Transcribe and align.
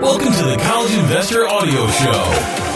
Welcome 0.00 0.32
to 0.32 0.44
the 0.44 0.56
College 0.62 0.94
Investor 0.94 1.48
Audio 1.48 1.86
Show 1.88 2.68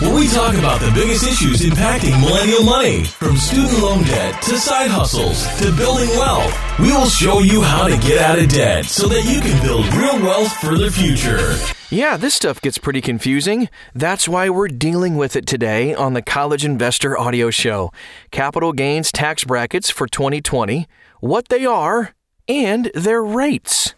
where 0.00 0.14
we 0.14 0.26
talk 0.28 0.54
about 0.54 0.80
the 0.80 0.90
biggest 0.92 1.26
issues 1.26 1.60
impacting 1.60 2.18
millennial 2.20 2.64
money, 2.64 3.04
from 3.04 3.36
student 3.36 3.82
loan 3.82 4.02
debt 4.04 4.40
to 4.42 4.56
side 4.56 4.90
hustles 4.90 5.46
to 5.58 5.70
building 5.76 6.08
wealth. 6.10 6.54
We 6.78 6.90
will 6.90 7.08
show 7.08 7.40
you 7.40 7.60
how 7.60 7.86
to 7.86 7.98
get 7.98 8.18
out 8.18 8.38
of 8.38 8.48
debt 8.48 8.86
so 8.86 9.08
that 9.08 9.24
you 9.24 9.42
can 9.42 9.62
build 9.62 9.86
real 9.92 10.18
wealth 10.22 10.52
for 10.54 10.78
the 10.78 10.90
future. 10.90 11.54
Yeah, 11.90 12.16
this 12.16 12.34
stuff 12.34 12.62
gets 12.62 12.78
pretty 12.78 13.02
confusing. 13.02 13.68
That's 13.94 14.26
why 14.26 14.48
we're 14.48 14.68
dealing 14.68 15.16
with 15.16 15.36
it 15.36 15.46
today 15.46 15.94
on 15.94 16.14
the 16.14 16.22
College 16.22 16.64
Investor 16.64 17.18
Audio 17.18 17.50
Show. 17.50 17.92
Capital 18.30 18.72
gains 18.72 19.12
tax 19.12 19.44
brackets 19.44 19.90
for 19.90 20.06
2020, 20.06 20.88
what 21.20 21.48
they 21.48 21.66
are, 21.66 22.14
and 22.48 22.90
their 22.94 23.22
rates. 23.22 23.94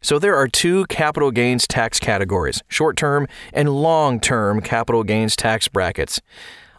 So 0.00 0.18
there 0.18 0.36
are 0.36 0.48
two 0.48 0.86
capital 0.86 1.30
gains 1.30 1.66
tax 1.66 1.98
categories 1.98 2.62
short 2.68 2.96
term 2.96 3.26
and 3.52 3.68
long 3.68 4.20
term 4.20 4.60
capital 4.60 5.02
gains 5.02 5.34
tax 5.36 5.68
brackets. 5.68 6.20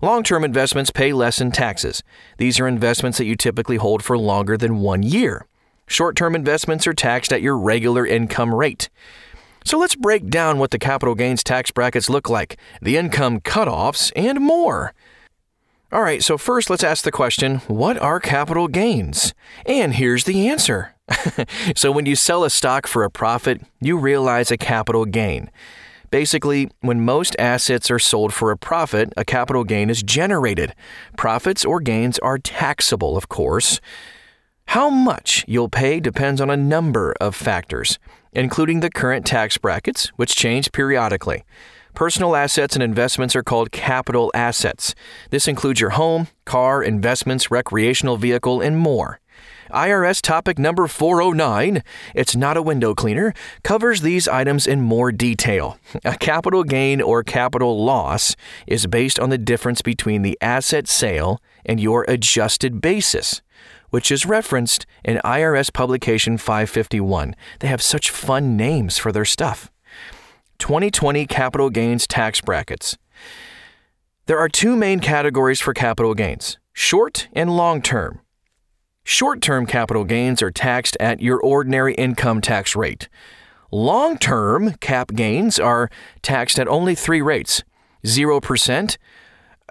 Long 0.02 0.24
term 0.24 0.44
investments 0.44 0.92
pay 0.92 1.12
less 1.12 1.42
in 1.42 1.52
taxes. 1.52 2.04
These 2.38 2.60
are 2.60 2.68
investments 2.68 3.18
that 3.18 3.26
you 3.26 3.36
typically 3.36 3.78
hold 3.78 4.04
for 4.04 4.18
longer 4.18 4.56
than 4.56 4.80
one 4.80 5.04
year. 5.04 5.46
Short 5.88 6.16
term 6.16 6.36
investments 6.36 6.88
are 6.88 6.94
taxed 6.94 7.34
at 7.34 7.42
your 7.42 7.58
regular 7.58 8.06
income 8.06 8.56
rate. 8.56 8.90
So 9.66 9.78
let's 9.78 9.96
break 9.96 10.30
down 10.30 10.58
what 10.58 10.72
the 10.72 10.80
capital 10.80 11.16
gains 11.16 11.44
tax 11.44 11.70
brackets 11.70 12.10
look 12.10 12.30
like, 12.30 12.58
the 12.82 12.96
income 12.96 13.42
cutoffs, 13.42 14.12
and 14.16 14.40
more. 14.40 14.94
All 15.92 16.02
right, 16.02 16.24
so 16.24 16.38
first 16.38 16.70
let's 16.70 16.84
ask 16.84 17.04
the 17.04 17.12
question 17.12 17.58
what 17.68 17.98
are 17.98 18.20
capital 18.20 18.68
gains? 18.68 19.34
And 19.66 19.96
here's 19.96 20.24
the 20.24 20.48
answer 20.48 20.96
so 21.76 21.92
when 21.92 22.06
you 22.06 22.16
sell 22.16 22.44
a 22.44 22.50
stock 22.50 22.88
for 22.88 23.04
a 23.04 23.10
profit, 23.12 23.62
you 23.82 23.98
realize 23.98 24.52
a 24.52 24.58
capital 24.58 25.06
gain. 25.06 25.50
Basically, 26.12 26.72
when 26.82 27.06
most 27.06 27.36
assets 27.38 27.92
are 27.92 28.00
sold 28.00 28.34
for 28.34 28.52
a 28.52 28.58
profit, 28.58 29.14
a 29.16 29.24
capital 29.24 29.64
gain 29.64 29.90
is 29.90 30.02
generated. 30.02 30.74
Profits 31.18 31.64
or 31.64 31.80
gains 31.80 32.18
are 32.20 32.40
taxable, 32.40 33.16
of 33.16 33.30
course. 33.30 33.80
How 34.68 34.90
much 34.90 35.46
you'll 35.48 35.70
pay 35.70 36.00
depends 36.00 36.42
on 36.42 36.50
a 36.50 36.58
number 36.58 37.14
of 37.22 37.36
factors, 37.36 38.00
including 38.34 38.80
the 38.80 38.90
current 38.90 39.26
tax 39.26 39.58
brackets, 39.58 40.08
which 40.16 40.36
change 40.36 40.72
periodically. 40.72 41.44
Personal 41.94 42.36
assets 42.36 42.76
and 42.76 42.84
investments 42.84 43.36
are 43.36 43.44
called 43.44 43.72
capital 43.72 44.32
assets. 44.34 44.96
This 45.32 45.48
includes 45.48 45.82
your 45.82 45.90
home, 45.92 46.28
car, 46.46 46.84
investments, 46.84 47.52
recreational 47.52 48.18
vehicle, 48.18 48.62
and 48.62 48.78
more. 48.78 49.20
IRS 49.70 50.22
topic 50.22 50.58
number 50.58 50.88
409, 50.88 51.84
it's 52.16 52.36
not 52.36 52.58
a 52.58 52.62
window 52.62 52.94
cleaner, 52.94 53.34
covers 53.64 54.02
these 54.02 54.28
items 54.28 54.68
in 54.68 54.82
more 54.82 55.12
detail. 55.12 55.78
A 56.04 56.18
capital 56.18 56.64
gain 56.64 57.02
or 57.02 57.24
capital 57.24 57.84
loss 57.84 58.36
is 58.68 58.88
based 58.88 59.20
on 59.20 59.30
the 59.30 59.38
difference 59.38 59.82
between 59.82 60.22
the 60.22 60.38
asset 60.42 60.88
sale 60.88 61.42
and 61.66 61.80
your 61.80 62.06
adjusted 62.08 62.82
basis 62.82 63.42
which 63.90 64.12
is 64.12 64.26
referenced 64.26 64.86
in 65.04 65.20
IRS 65.26 65.74
Publication 65.74 66.38
551. 66.38 67.36
They 67.60 67.68
have 67.68 67.82
such 67.82 68.12
fun 68.12 68.56
names 68.56 69.00
for 69.00 69.12
their 69.12 69.26
stuff. 69.26 69.72
2020 70.60 71.26
Capital 71.26 71.70
Gains 71.70 72.06
Tax 72.06 72.42
Brackets. 72.42 72.98
There 74.26 74.38
are 74.38 74.50
two 74.50 74.76
main 74.76 75.00
categories 75.00 75.60
for 75.60 75.74
capital 75.74 76.14
gains 76.14 76.58
short 76.74 77.28
and 77.34 77.56
long 77.58 77.82
term. 77.82 78.22
Short 79.04 79.42
term 79.42 79.66
capital 79.66 80.04
gains 80.04 80.42
are 80.42 80.52
taxed 80.52 80.96
at 81.00 81.22
your 81.22 81.40
ordinary 81.40 81.94
income 81.96 82.42
tax 82.42 82.76
rate. 82.76 83.10
Long 83.72 84.18
term 84.18 84.74
cap 84.76 85.14
gains 85.14 85.60
are 85.60 85.90
taxed 86.22 86.60
at 86.60 86.68
only 86.68 86.96
three 86.96 87.22
rates 87.22 87.64
0%. 88.06 88.98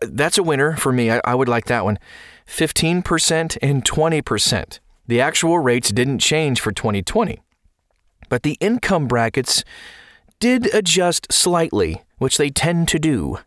That's 0.02 0.38
a 0.38 0.42
winner 0.42 0.76
for 0.76 0.92
me. 0.92 1.10
I, 1.10 1.20
I 1.24 1.34
would 1.34 1.48
like 1.48 1.66
that 1.66 1.84
one. 1.84 1.98
15% 2.46 3.58
and 3.60 3.84
20%. 3.84 4.78
The 5.06 5.20
actual 5.20 5.58
rates 5.58 5.90
didn't 5.90 6.20
change 6.20 6.60
for 6.60 6.72
2020. 6.72 7.40
But 8.28 8.42
the 8.42 8.56
income 8.60 9.08
brackets 9.08 9.64
did 10.38 10.72
adjust 10.74 11.32
slightly, 11.32 12.02
which 12.18 12.38
they 12.38 12.50
tend 12.50 12.88
to 12.88 12.98
do. 12.98 13.38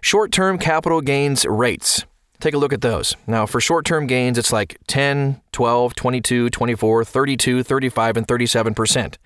Short 0.00 0.32
term 0.32 0.58
capital 0.58 1.00
gains 1.00 1.46
rates. 1.46 2.04
Take 2.40 2.54
a 2.54 2.58
look 2.58 2.72
at 2.72 2.80
those. 2.80 3.14
Now, 3.26 3.44
for 3.44 3.60
short 3.60 3.84
term 3.84 4.06
gains, 4.06 4.38
it's 4.38 4.52
like 4.52 4.78
10, 4.86 5.40
12, 5.52 5.94
22, 5.94 6.50
24, 6.50 7.04
32, 7.04 7.62
35, 7.62 8.16
and 8.16 8.26
37%. 8.26 9.16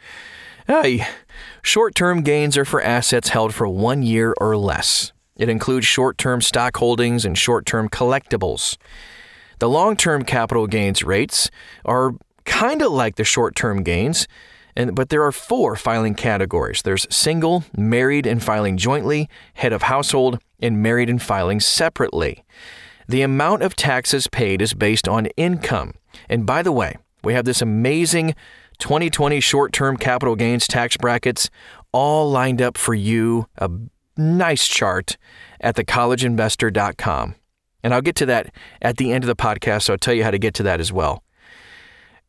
Hey, 0.66 1.06
short 1.62 1.94
term 1.94 2.22
gains 2.22 2.56
are 2.56 2.64
for 2.64 2.82
assets 2.82 3.28
held 3.28 3.54
for 3.54 3.68
one 3.68 4.02
year 4.02 4.34
or 4.38 4.56
less. 4.56 5.12
It 5.36 5.48
includes 5.48 5.86
short 5.86 6.18
term 6.18 6.40
stock 6.40 6.76
holdings 6.76 7.24
and 7.24 7.38
short 7.38 7.66
term 7.66 7.88
collectibles. 7.88 8.76
The 9.60 9.68
long 9.68 9.96
term 9.96 10.24
capital 10.24 10.66
gains 10.66 11.02
rates 11.04 11.50
are 11.84 12.14
kind 12.44 12.82
of 12.82 12.92
like 12.92 13.16
the 13.16 13.24
short 13.24 13.54
term 13.54 13.82
gains, 13.82 14.26
and, 14.74 14.94
but 14.94 15.08
there 15.08 15.22
are 15.22 15.32
four 15.32 15.76
filing 15.76 16.14
categories 16.14 16.82
there's 16.82 17.06
single, 17.14 17.64
married 17.76 18.26
and 18.26 18.42
filing 18.42 18.76
jointly, 18.76 19.28
head 19.54 19.72
of 19.72 19.82
household, 19.82 20.40
and 20.60 20.82
married 20.82 21.08
and 21.08 21.22
filing 21.22 21.60
separately. 21.60 22.44
The 23.08 23.22
amount 23.22 23.62
of 23.62 23.76
taxes 23.76 24.28
paid 24.28 24.62
is 24.62 24.74
based 24.74 25.08
on 25.08 25.26
income. 25.36 25.94
And 26.28 26.46
by 26.46 26.62
the 26.62 26.72
way, 26.72 26.96
we 27.22 27.34
have 27.34 27.44
this 27.44 27.62
amazing 27.62 28.34
2020 28.78 29.40
short 29.40 29.72
term 29.72 29.96
capital 29.96 30.36
gains 30.36 30.66
tax 30.66 30.96
brackets 30.96 31.50
all 31.92 32.30
lined 32.30 32.60
up 32.60 32.76
for 32.76 32.94
you. 32.94 33.46
A 33.58 33.70
nice 34.16 34.66
chart 34.66 35.16
at 35.60 35.76
thecollegeinvestor.com. 35.76 37.34
And 37.82 37.92
I'll 37.92 38.02
get 38.02 38.16
to 38.16 38.26
that 38.26 38.54
at 38.80 38.96
the 38.96 39.12
end 39.12 39.24
of 39.24 39.28
the 39.28 39.36
podcast, 39.36 39.82
so 39.82 39.92
I'll 39.92 39.98
tell 39.98 40.14
you 40.14 40.24
how 40.24 40.30
to 40.30 40.38
get 40.38 40.54
to 40.54 40.62
that 40.62 40.80
as 40.80 40.92
well. 40.92 41.22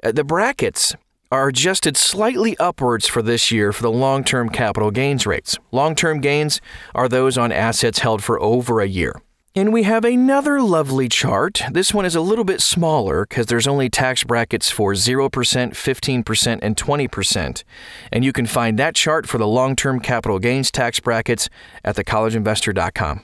Uh, 0.04 0.12
the 0.12 0.26
brackets 0.26 0.96
are 1.32 1.48
adjusted 1.48 1.98
slightly 1.98 2.58
upwards 2.58 3.08
for 3.08 3.22
this 3.22 3.52
year 3.52 3.72
for 3.72 3.82
the 3.82 3.92
long 3.92 4.24
term 4.24 4.50
capital 4.50 4.92
gains 4.92 5.26
rates. 5.26 5.58
Long 5.72 5.96
term 5.96 6.22
gains 6.22 6.62
are 6.94 7.08
those 7.08 7.38
on 7.38 7.52
assets 7.52 8.00
held 8.00 8.24
for 8.24 8.42
over 8.42 8.82
a 8.82 8.88
year. 8.88 9.22
And 9.58 9.72
we 9.72 9.84
have 9.84 10.04
another 10.04 10.62
lovely 10.62 11.08
chart. 11.08 11.62
This 11.72 11.94
one 11.94 12.04
is 12.04 12.14
a 12.14 12.20
little 12.20 12.44
bit 12.44 12.60
smaller 12.60 13.26
because 13.26 13.46
there's 13.46 13.68
only 13.68 13.90
tax 13.90 14.26
brackets 14.26 14.70
for 14.70 14.92
0%, 14.92 15.30
15%, 15.30 16.60
and 16.62 16.76
20%. 16.76 17.64
And 18.12 18.26
you 18.26 18.34
can 18.34 18.48
find 18.48 18.78
that 18.78 18.96
chart 18.96 19.30
for 19.30 19.38
the 19.38 19.48
long 19.48 19.78
term 19.78 20.02
capital 20.02 20.40
gains 20.40 20.72
tax 20.72 21.00
brackets 21.00 21.48
at 21.86 21.96
thecollegeinvestor.com. 21.96 23.24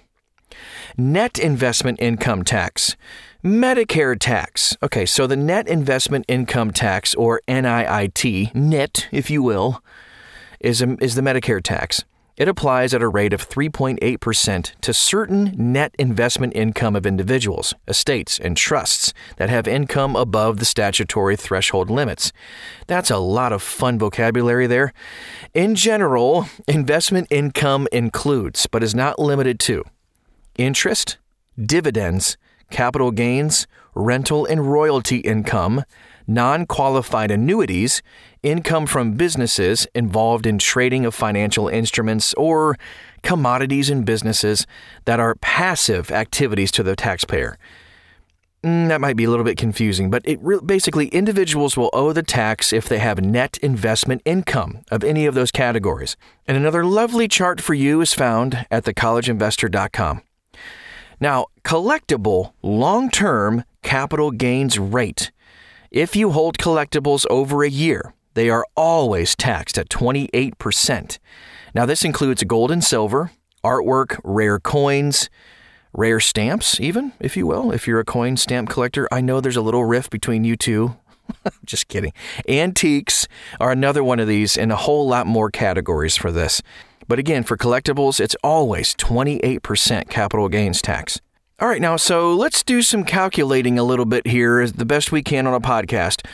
Net 0.96 1.38
investment 1.38 2.00
income 2.02 2.44
tax. 2.44 2.96
Medicare 3.44 4.18
tax. 4.18 4.78
Okay, 4.82 5.06
so 5.06 5.28
the 5.28 5.36
net 5.36 5.68
investment 5.68 6.24
income 6.30 6.72
tax, 6.72 7.14
or 7.16 7.42
NIIT, 7.50 8.56
NIT, 8.56 9.10
if 9.12 9.30
you 9.30 9.44
will, 9.44 9.84
is, 10.62 10.82
a, 10.82 10.96
is 11.04 11.16
the 11.16 11.22
Medicare 11.22 11.62
tax. 11.62 12.06
It 12.38 12.48
applies 12.48 12.94
at 12.94 13.02
a 13.02 13.08
rate 13.08 13.34
of 13.34 13.48
3.8% 13.48 14.72
to 14.82 14.94
certain 14.94 15.54
net 15.58 15.94
investment 16.00 16.54
income 16.56 16.96
of 16.96 17.06
individuals, 17.06 17.74
estates, 17.88 18.40
and 18.40 18.56
trusts 18.56 19.14
that 19.38 19.50
have 19.50 19.68
income 19.68 20.16
above 20.16 20.58
the 20.58 20.66
statutory 20.66 21.36
threshold 21.36 21.90
limits. 21.90 22.32
That's 22.88 23.12
a 23.12 23.18
lot 23.18 23.52
of 23.52 23.62
fun 23.62 24.00
vocabulary 24.00 24.66
there. 24.66 24.94
In 25.54 25.76
general, 25.76 26.48
investment 26.68 27.28
income 27.30 27.88
includes, 27.92 28.66
but 28.66 28.82
is 28.84 28.96
not 28.96 29.20
limited 29.20 29.60
to, 29.62 29.84
interest, 30.58 31.18
dividends, 31.62 32.38
capital 32.72 33.12
gains, 33.12 33.68
rental 33.94 34.46
and 34.46 34.72
royalty 34.72 35.18
income, 35.18 35.84
non 36.28 36.66
qualified 36.66 37.30
annuities, 37.30 38.02
income 38.42 38.86
from 38.86 39.14
businesses 39.14 39.88
involved 39.94 40.46
in 40.46 40.58
trading 40.58 41.06
of 41.06 41.14
financial 41.14 41.68
instruments, 41.68 42.34
or 42.36 42.78
commodities 43.24 43.90
and 43.90 44.06
businesses 44.06 44.66
that 45.06 45.20
are 45.20 45.36
passive 45.36 46.12
activities 46.12 46.72
to 46.72 46.84
the 46.84 46.96
taxpayer. 46.96 47.58
Mm, 48.64 48.90
that 48.90 49.02
might 49.02 49.16
be 49.16 49.24
a 49.24 49.30
little 49.30 49.46
bit 49.46 49.58
confusing, 49.58 50.12
but 50.12 50.22
it 50.24 50.40
re- 50.42 50.60
basically 50.64 51.08
individuals 51.08 51.76
will 51.76 51.90
owe 51.94 52.14
the 52.14 52.22
tax 52.22 52.72
if 52.72 52.88
they 52.88 53.00
have 53.00 53.20
net 53.20 53.58
investment 53.64 54.22
income 54.24 54.84
of 54.92 55.04
any 55.04 55.26
of 55.26 55.34
those 55.34 55.52
categories. 55.52 56.16
And 56.48 56.56
another 56.56 56.86
lovely 56.86 57.28
chart 57.28 57.60
for 57.60 57.74
you 57.74 58.02
is 58.02 58.14
found 58.14 58.68
at 58.70 58.84
thecollegeinvestor.com. 58.84 60.22
Now, 61.22 61.46
collectible 61.64 62.54
long 62.64 63.12
term 63.12 63.64
capital 63.84 64.32
gains 64.32 64.80
rate. 64.80 65.32
If 65.92 66.16
you 66.16 66.32
hold 66.32 66.58
collectibles 66.58 67.28
over 67.30 67.64
a 67.64 67.70
year, 67.70 68.16
they 68.34 68.50
are 68.50 68.66
always 68.76 69.36
taxed 69.36 69.78
at 69.78 69.90
28%. 69.90 71.20
Now, 71.76 71.86
this 71.86 72.04
includes 72.04 72.44
gold 72.44 72.72
and 72.72 72.84
silver, 72.84 73.32
artwork, 73.64 74.20
rare 74.24 74.60
coins, 74.60 75.30
rare 75.94 76.20
stamps, 76.20 76.80
even, 76.80 77.14
if 77.20 77.38
you 77.38 77.46
will. 77.46 77.72
If 77.72 77.88
you're 77.88 78.00
a 78.00 78.06
coin 78.06 78.36
stamp 78.36 78.70
collector, 78.70 79.08
I 79.12 79.22
know 79.22 79.42
there's 79.42 79.58
a 79.58 79.62
little 79.62 79.86
rift 79.86 80.10
between 80.10 80.44
you 80.44 80.56
two. 80.56 80.96
Just 81.66 81.88
kidding. 81.88 82.14
Antiques 82.50 83.28
are 83.60 83.72
another 83.72 84.04
one 84.04 84.20
of 84.20 84.28
these, 84.28 84.58
and 84.58 84.72
a 84.72 84.76
whole 84.78 85.08
lot 85.08 85.28
more 85.28 85.52
categories 85.52 86.16
for 86.16 86.32
this. 86.32 86.64
But 87.12 87.20
again, 87.20 87.44
for 87.44 87.58
collectibles, 87.58 88.22
it's 88.22 88.38
always 88.42 88.96
28% 88.96 90.10
capital 90.10 90.48
gains 90.48 90.82
tax. 90.82 91.20
All 91.60 91.68
right, 91.68 91.82
now, 91.82 91.98
so 91.98 92.34
let's 92.34 92.64
do 92.64 92.82
some 92.82 93.04
calculating 93.04 93.78
a 93.78 93.84
little 93.84 94.06
bit 94.06 94.28
here, 94.28 94.66
the 94.66 94.86
best 94.86 95.12
we 95.12 95.22
can 95.22 95.46
on 95.46 95.54
a 95.54 95.60
podcast, 95.60 96.26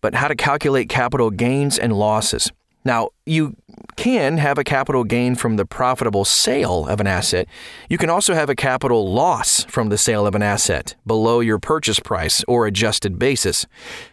but 0.00 0.14
how 0.14 0.28
to 0.28 0.36
calculate 0.36 0.88
capital 0.88 1.30
gains 1.30 1.76
and 1.76 1.92
losses. 1.92 2.48
Now, 2.84 3.08
you 3.26 3.56
can 3.96 4.36
have 4.36 4.56
a 4.56 4.62
capital 4.62 5.02
gain 5.02 5.34
from 5.34 5.56
the 5.56 5.66
profitable 5.66 6.24
sale 6.24 6.86
of 6.86 7.00
an 7.00 7.08
asset. 7.08 7.48
You 7.88 7.98
can 7.98 8.08
also 8.08 8.34
have 8.34 8.48
a 8.48 8.54
capital 8.54 9.12
loss 9.12 9.64
from 9.64 9.88
the 9.88 9.98
sale 9.98 10.28
of 10.28 10.36
an 10.36 10.44
asset 10.44 10.94
below 11.04 11.40
your 11.40 11.58
purchase 11.58 11.98
price 11.98 12.44
or 12.46 12.68
adjusted 12.68 13.18
basis. 13.18 13.66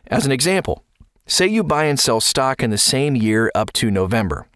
As 0.08 0.26
an 0.26 0.32
example, 0.32 0.84
say 1.28 1.46
you 1.46 1.64
buy 1.64 1.84
and 1.84 2.00
sell 2.00 2.22
stock 2.22 2.64
in 2.64 2.72
the 2.72 2.78
same 2.80 3.16
year 3.16 3.52
up 3.54 3.72
to 3.74 3.92
November. 3.92 4.48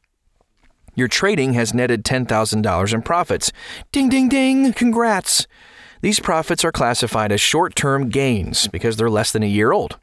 Your 0.96 1.08
trading 1.08 1.54
has 1.54 1.74
netted 1.74 2.04
$10,000 2.04 2.94
in 2.94 3.02
profits. 3.02 3.52
Ding, 3.92 4.10
ding, 4.10 4.30
ding! 4.30 4.74
Congrats! 4.74 5.48
These 6.02 6.20
profits 6.20 6.66
are 6.66 6.72
classified 6.72 7.32
as 7.32 7.40
short 7.40 7.76
term 7.76 8.10
gains 8.10 8.68
because 8.68 8.98
they're 8.98 9.10
less 9.10 9.32
than 9.32 9.44
a 9.44 9.48
year 9.48 9.72
old. 9.72 10.00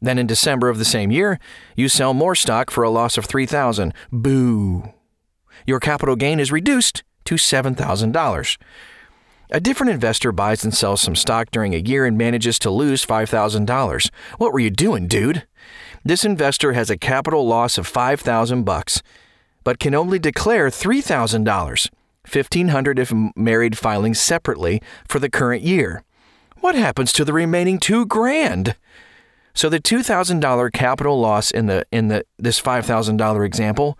Then 0.00 0.18
in 0.18 0.26
December 0.26 0.68
of 0.68 0.78
the 0.78 0.84
same 0.84 1.10
year, 1.10 1.40
you 1.74 1.88
sell 1.88 2.14
more 2.14 2.34
stock 2.34 2.70
for 2.70 2.84
a 2.84 2.90
loss 2.90 3.18
of 3.18 3.24
3000 3.24 3.92
Boo. 4.12 4.92
Your 5.66 5.80
capital 5.80 6.16
gain 6.16 6.38
is 6.38 6.52
reduced 6.52 7.02
to 7.24 7.34
$7,000. 7.34 8.58
A 9.50 9.60
different 9.60 9.90
investor 9.90 10.30
buys 10.30 10.62
and 10.62 10.74
sells 10.74 11.00
some 11.00 11.16
stock 11.16 11.50
during 11.50 11.74
a 11.74 11.78
year 11.78 12.04
and 12.04 12.18
manages 12.18 12.58
to 12.60 12.70
lose 12.70 13.04
$5,000. 13.04 14.10
What 14.36 14.52
were 14.52 14.60
you 14.60 14.70
doing, 14.70 15.08
dude? 15.08 15.46
This 16.04 16.24
investor 16.24 16.74
has 16.74 16.90
a 16.90 16.98
capital 16.98 17.46
loss 17.46 17.78
of 17.78 17.86
5000 17.86 18.64
bucks, 18.64 19.02
but 19.68 19.78
can 19.78 19.94
only 19.94 20.18
declare 20.18 20.70
$3,000, 20.70 21.44
1500 21.44 22.98
if 22.98 23.12
married 23.36 23.76
filing 23.76 24.14
separately 24.14 24.80
for 25.06 25.18
the 25.18 25.28
current 25.28 25.62
year. 25.62 26.02
What 26.60 26.74
happens 26.74 27.12
to 27.12 27.22
the 27.22 27.34
remaining 27.34 27.78
2 27.78 28.06
grand? 28.06 28.76
So 29.52 29.68
the 29.68 29.78
$2,000 29.78 30.72
capital 30.72 31.20
loss 31.20 31.50
in 31.50 31.66
the 31.66 31.84
in 31.92 32.08
the 32.08 32.24
this 32.38 32.58
$5,000 32.58 33.44
example 33.44 33.98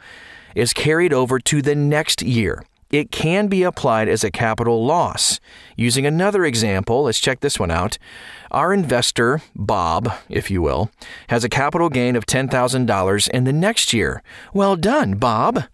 is 0.55 0.73
carried 0.73 1.13
over 1.13 1.39
to 1.39 1.61
the 1.61 1.75
next 1.75 2.23
year. 2.23 2.65
It 2.91 3.11
can 3.11 3.49
be 3.49 3.63
applied 3.63 4.09
as 4.09 4.25
a 4.25 4.31
capital 4.31 4.85
loss. 4.85 5.41
Using 5.77 6.07
another 6.07 6.45
example, 6.45 7.03
let's 7.03 7.21
check 7.21 7.41
this 7.41 7.59
one 7.59 7.71
out. 7.71 7.99
Our 8.51 8.73
investor, 8.73 9.43
Bob, 9.55 10.11
if 10.29 10.51
you 10.51 10.63
will, 10.63 10.91
has 11.29 11.45
a 11.45 11.51
capital 11.51 11.91
gain 11.91 12.17
of 12.17 12.25
$10,000 12.25 13.29
in 13.31 13.45
the 13.45 13.53
next 13.53 13.93
year. 13.93 14.23
Well 14.55 14.77
done, 14.77 15.15
Bob. 15.15 15.65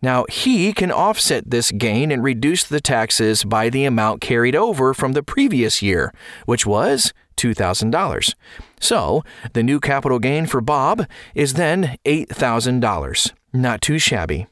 Now, 0.00 0.24
he 0.30 0.72
can 0.72 0.92
offset 0.92 1.50
this 1.50 1.72
gain 1.72 2.12
and 2.12 2.22
reduce 2.22 2.64
the 2.64 2.80
taxes 2.80 3.44
by 3.44 3.68
the 3.68 3.84
amount 3.84 4.20
carried 4.20 4.54
over 4.54 4.94
from 4.94 5.12
the 5.12 5.24
previous 5.24 5.82
year, 5.82 6.14
which 6.46 6.64
was 6.64 7.12
$2,000. 7.36 8.34
So, 8.80 9.24
the 9.54 9.62
new 9.62 9.80
capital 9.80 10.18
gain 10.20 10.46
for 10.46 10.60
Bob 10.60 11.06
is 11.34 11.54
then 11.54 11.98
$8,000. 12.04 13.32
Not 13.52 13.82
too 13.82 13.98
shabby. 13.98 14.46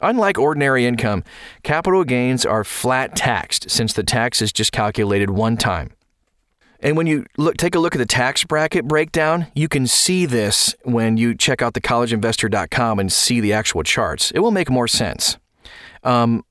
Unlike 0.00 0.38
ordinary 0.38 0.86
income, 0.86 1.24
capital 1.62 2.04
gains 2.04 2.44
are 2.44 2.64
flat 2.64 3.16
taxed 3.16 3.70
since 3.70 3.92
the 3.92 4.02
tax 4.02 4.42
is 4.42 4.52
just 4.52 4.72
calculated 4.72 5.30
one 5.30 5.56
time. 5.56 5.90
And 6.80 6.96
when 6.98 7.06
you 7.06 7.24
look, 7.38 7.56
take 7.56 7.74
a 7.74 7.78
look 7.78 7.94
at 7.94 7.98
the 7.98 8.06
tax 8.06 8.44
bracket 8.44 8.86
breakdown, 8.86 9.46
you 9.54 9.68
can 9.68 9.86
see 9.86 10.26
this 10.26 10.74
when 10.82 11.16
you 11.16 11.34
check 11.34 11.62
out 11.62 11.72
thecollegeinvestor.com 11.72 12.98
and 12.98 13.10
see 13.10 13.40
the 13.40 13.54
actual 13.54 13.82
charts. 13.82 14.30
It 14.32 14.40
will 14.40 14.50
make 14.50 14.70
more 14.70 14.86
sense. 14.86 15.38
Um, 16.02 16.44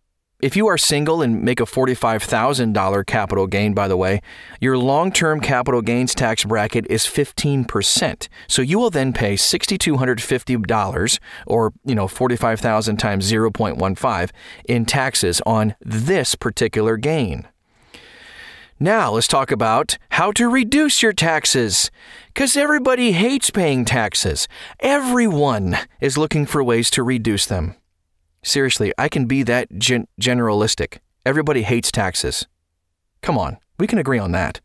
if 0.44 0.58
you 0.58 0.68
are 0.68 0.78
single 0.78 1.22
and 1.22 1.42
make 1.42 1.62
a 1.62 1.66
$45,000 1.66 3.06
capital 3.06 3.48
gain, 3.48 3.74
by 3.74 3.88
the 3.88 3.96
way, 3.96 4.22
your 4.60 4.78
long 4.78 5.10
term 5.10 5.40
capital 5.40 5.82
gains 5.82 6.14
tax 6.14 6.44
bracket 6.44 6.86
is 6.90 7.06
15%. 7.06 8.28
So 8.50 8.62
you 8.62 8.78
will 8.78 8.90
then 8.90 9.14
pay 9.14 9.36
$6,250 9.36 11.20
or, 11.48 11.72
you 11.86 11.96
know, 11.96 12.10
45,000 12.10 12.98
times 12.98 13.32
0.15 13.32 14.32
in 14.66 14.86
taxes 14.86 15.42
on 15.46 15.76
this 15.80 16.36
particular 16.36 16.98
gain. 16.98 17.48
Now, 18.82 19.12
let's 19.12 19.30
talk 19.30 19.50
about 19.50 19.98
how 20.10 20.34
to 20.34 20.50
reduce 20.50 21.02
your 21.02 21.14
taxes. 21.14 21.90
Because 22.28 22.58
everybody 22.58 23.14
hates 23.14 23.50
paying 23.50 23.86
taxes. 23.86 24.50
Everyone 24.82 25.78
is 26.02 26.18
looking 26.18 26.46
for 26.46 26.62
ways 26.62 26.90
to 26.90 27.04
reduce 27.04 27.46
them. 27.46 27.76
Seriously, 28.44 28.94
I 28.98 29.10
can 29.10 29.26
be 29.26 29.42
that 29.44 29.80
gen- 29.80 30.08
generalistic. 30.20 31.00
Everybody 31.26 31.64
hates 31.64 31.92
taxes. 31.92 32.46
Come 33.22 33.38
on, 33.38 33.58
we 33.80 33.88
can 33.88 33.98
agree 33.98 34.20
on 34.20 34.34
that. 34.34 34.60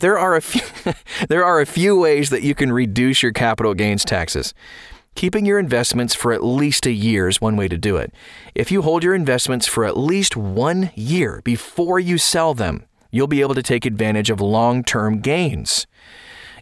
There 0.00 0.18
are 0.18 0.36
a 0.36 0.42
few, 0.42 0.92
there 1.28 1.44
are 1.44 1.60
a 1.60 1.66
few 1.66 1.98
ways 1.98 2.30
that 2.30 2.42
you 2.42 2.54
can 2.54 2.70
reduce 2.70 3.22
your 3.22 3.32
capital 3.32 3.74
gains 3.74 4.04
taxes. 4.04 4.52
Keeping 5.14 5.44
your 5.44 5.58
investments 5.58 6.14
for 6.14 6.32
at 6.32 6.44
least 6.44 6.86
a 6.86 6.92
year 6.92 7.28
is 7.28 7.40
one 7.40 7.56
way 7.56 7.68
to 7.68 7.76
do 7.76 7.96
it. 7.96 8.14
If 8.54 8.70
you 8.70 8.82
hold 8.82 9.04
your 9.04 9.14
investments 9.14 9.66
for 9.66 9.84
at 9.84 9.96
least 9.96 10.36
one 10.36 10.90
year 10.94 11.42
before 11.44 12.00
you 12.00 12.18
sell 12.18 12.54
them, 12.54 12.86
you'll 13.10 13.26
be 13.26 13.42
able 13.42 13.54
to 13.54 13.62
take 13.62 13.84
advantage 13.84 14.30
of 14.30 14.40
long 14.40 14.82
term 14.82 15.20
gains. 15.20 15.86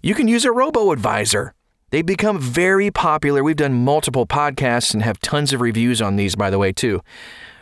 You 0.02 0.14
can 0.14 0.28
use 0.28 0.44
a 0.44 0.52
robo 0.52 0.92
advisor. 0.92 1.54
They've 1.90 2.06
become 2.06 2.38
very 2.38 2.90
popular. 2.90 3.42
We've 3.42 3.56
done 3.56 3.84
multiple 3.84 4.26
podcasts 4.26 4.94
and 4.94 5.02
have 5.02 5.20
tons 5.20 5.52
of 5.52 5.60
reviews 5.60 6.00
on 6.00 6.16
these, 6.16 6.36
by 6.36 6.50
the 6.50 6.58
way, 6.58 6.72
too. 6.72 7.00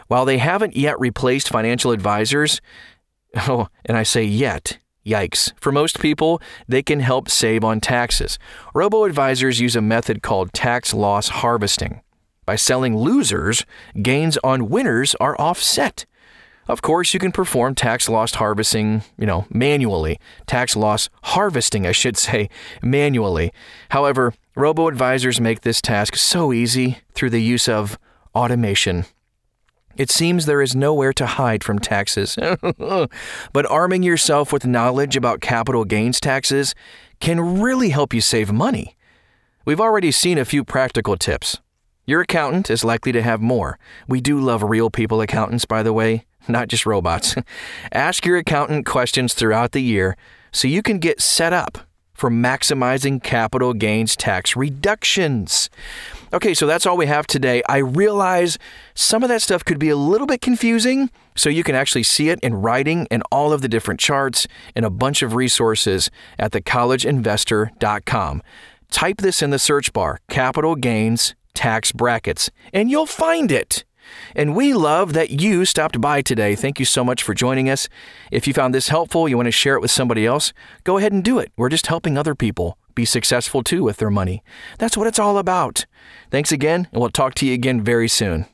While 0.09 0.25
they 0.25 0.39
haven't 0.39 0.77
yet 0.77 0.99
replaced 1.01 1.49
financial 1.49 1.93
advisors, 1.93 2.61
oh, 3.37 3.69
and 3.85 3.97
I 3.97 4.03
say 4.03 4.25
yet, 4.25 4.79
yikes. 5.05 5.53
For 5.61 5.73
most 5.73 6.01
people, 6.01 6.41
they 6.67 6.83
can 6.83 7.01
help 7.01 7.29
save 7.29 7.65
on 7.65 7.81
taxes. 7.81 8.39
Robo 8.75 9.05
advisors 9.05 9.61
use 9.61 9.77
a 9.77 9.83
method 9.83 10.23
called 10.23 10.53
tax 10.53 10.93
loss 10.93 11.29
harvesting. 11.29 12.03
By 12.45 12.57
selling 12.57 12.97
losers, 12.97 13.65
gains 14.01 14.39
on 14.43 14.71
winners 14.71 15.15
are 15.17 15.39
offset. 15.39 16.07
Of 16.69 16.83
course, 16.83 17.15
you 17.15 17.21
can 17.21 17.33
perform 17.33 17.75
tax 17.75 18.09
loss 18.09 18.35
harvesting, 18.35 19.03
you 19.19 19.27
know, 19.27 19.47
manually. 19.51 20.21
Tax 20.47 20.77
loss 20.77 21.09
harvesting, 21.23 21.87
I 21.87 21.93
should 21.93 22.17
say, 22.27 22.51
manually. 22.83 23.53
However, 23.91 24.35
robo 24.55 24.87
advisors 24.89 25.41
make 25.41 25.63
this 25.63 25.81
task 25.81 26.17
so 26.17 26.53
easy 26.53 26.99
through 27.15 27.31
the 27.31 27.43
use 27.43 27.69
of 27.69 27.99
automation. 28.35 29.07
It 29.97 30.11
seems 30.11 30.47
there 30.47 30.63
is 30.63 30.77
nowhere 30.77 31.13
to 31.15 31.27
hide 31.27 31.65
from 31.65 31.81
taxes. 31.81 32.39
but 33.53 33.67
arming 33.69 34.05
yourself 34.05 34.53
with 34.53 34.65
knowledge 34.65 35.17
about 35.17 35.41
capital 35.41 35.85
gains 35.85 36.21
taxes 36.21 36.75
can 37.19 37.61
really 37.61 37.89
help 37.89 38.15
you 38.15 38.21
save 38.21 38.53
money. 38.53 38.97
We've 39.65 39.81
already 39.81 40.13
seen 40.13 40.39
a 40.39 40.45
few 40.45 40.65
practical 40.65 41.17
tips. 41.17 41.59
Your 42.09 42.23
accountant 42.23 42.71
is 42.71 42.85
likely 42.85 43.13
to 43.13 43.21
have 43.21 43.43
more. 43.43 43.79
We 44.09 44.23
do 44.23 44.41
love 44.41 44.63
real 44.63 44.89
people 44.89 45.21
accountants, 45.21 45.67
by 45.67 45.83
the 45.83 45.93
way 45.93 46.25
not 46.49 46.69
just 46.69 46.87
robots. 46.87 47.37
Ask 47.93 48.25
your 48.25 48.39
accountant 48.39 48.87
questions 48.87 49.35
throughout 49.35 49.73
the 49.73 49.83
year 49.83 50.17
so 50.51 50.67
you 50.67 50.83
can 50.83 51.01
get 51.01 51.21
set 51.21 51.53
up 51.53 51.79
for 52.15 52.31
maximizing 52.31 53.23
capital 53.23 53.75
gains 53.75 54.17
tax 54.17 54.57
reductions. 54.57 55.69
Okay, 56.33 56.55
so 56.55 56.67
that's 56.67 56.87
all 56.87 56.97
we 56.97 57.05
have 57.05 57.27
today. 57.27 57.63
I 57.69 57.77
realize 57.77 58.59
some 58.95 59.23
of 59.23 59.29
that 59.29 59.43
stuff 59.43 59.63
could 59.63 59.79
be 59.79 59.91
a 59.91 59.97
little 59.97 60.27
bit 60.27 60.41
confusing, 60.41 61.11
so 61.37 61.51
you 61.51 61.63
can 61.63 61.75
actually 61.75 62.05
see 62.05 62.31
it 62.31 62.41
in 62.41 62.55
writing 62.55 63.07
and 63.11 63.23
all 63.31 63.53
of 63.53 63.61
the 63.63 63.69
different 63.69 64.01
charts 64.01 64.49
and 64.75 64.85
a 64.85 64.91
bunch 64.91 65.23
of 65.23 65.35
resources 65.35 66.11
at 66.39 66.53
thecollegeinvestor.com. 66.53 68.43
Type 68.91 69.19
this 69.19 69.43
in 69.43 69.51
the 69.51 69.59
search 69.59 69.93
bar 69.93 70.19
capital 70.29 70.75
gains 70.75 71.35
tax 71.59 71.91
brackets, 71.91 72.51
and 72.73 72.89
you'll 72.89 73.05
find 73.05 73.51
it. 73.51 73.85
And 74.37 74.55
we 74.55 74.73
love 74.75 75.13
that 75.15 75.43
you 75.43 75.65
stopped 75.65 76.01
by 76.01 76.23
today. 76.23 76.55
Thank 76.55 76.79
you 76.79 76.85
so 76.85 77.03
much 77.05 77.21
for 77.21 77.35
joining 77.35 77.69
us. 77.69 77.89
If 78.31 78.47
you 78.47 78.55
found 78.55 78.73
this 78.73 78.89
helpful, 78.89 79.29
you 79.29 79.37
want 79.37 79.49
to 79.49 79.53
share 79.53 79.75
it 79.75 79.81
with 79.81 79.91
somebody 79.91 80.25
else, 80.25 80.53
go 80.85 80.99
ahead 80.99 81.13
and 81.13 81.25
do 81.25 81.41
it. 81.41 81.51
We're 81.57 81.69
just 81.69 81.89
helping 81.89 82.17
other 82.17 82.37
people 82.37 82.79
be 82.95 83.05
successful 83.05 83.65
too 83.65 83.83
with 83.83 83.97
their 83.97 84.09
money. 84.09 84.43
That's 84.79 84.97
what 84.97 85.09
it's 85.09 85.19
all 85.19 85.37
about. 85.37 85.85
Thanks 86.31 86.53
again, 86.53 86.89
and 86.93 87.01
we'll 87.01 87.11
talk 87.11 87.35
to 87.35 87.47
you 87.47 87.55
again 87.55 87.83
very 87.83 88.09
soon. 88.09 88.47